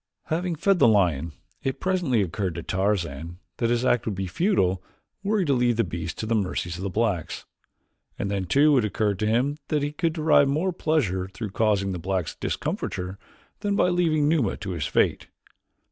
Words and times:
Having 0.31 0.55
fed 0.55 0.79
the 0.79 0.87
lion, 0.87 1.31
it 1.61 1.79
presently 1.79 2.23
occurred 2.23 2.55
to 2.55 2.63
Tarzan 2.63 3.37
that 3.57 3.69
his 3.69 3.85
act 3.85 4.07
would 4.07 4.15
be 4.15 4.25
futile 4.25 4.81
were 5.21 5.37
he 5.37 5.45
to 5.45 5.53
leave 5.53 5.75
the 5.77 5.83
beast 5.83 6.17
to 6.17 6.25
the 6.25 6.33
mercies 6.33 6.75
of 6.77 6.81
the 6.81 6.89
blacks, 6.89 7.45
and 8.17 8.31
then 8.31 8.45
too 8.45 8.79
it 8.79 8.83
occurred 8.83 9.19
to 9.19 9.27
him 9.27 9.59
that 9.67 9.83
he 9.83 9.91
could 9.91 10.13
derive 10.13 10.47
more 10.47 10.73
pleasure 10.73 11.27
through 11.27 11.51
causing 11.51 11.91
the 11.91 11.99
blacks 11.99 12.33
discomfiture 12.35 13.19
than 13.59 13.75
by 13.75 13.89
leaving 13.89 14.27
Numa 14.27 14.57
to 14.57 14.71
his 14.71 14.87
fate. 14.87 15.27